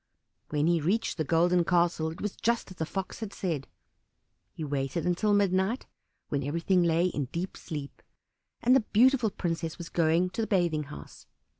When 0.49 0.65
he 0.65 0.81
reached 0.81 1.17
the 1.17 1.23
Golden 1.23 1.63
Castle 1.63 2.09
it 2.09 2.21
was 2.21 2.35
just 2.35 2.71
as 2.71 2.77
the 2.77 2.87
Fox 2.87 3.19
had 3.19 3.31
said. 3.31 3.67
He 4.51 4.63
waited 4.63 5.05
until 5.05 5.31
midnight, 5.31 5.85
when 6.29 6.41
everything 6.41 6.81
lay 6.81 7.05
in 7.05 7.25
deep 7.25 7.55
sleep, 7.55 8.01
and 8.63 8.75
the 8.75 8.79
beautiful 8.79 9.29
princess 9.29 9.77
was 9.77 9.89
going 9.89 10.31
to 10.31 10.41
the 10.41 10.47
bathing 10.47 10.85
house. 10.85 11.27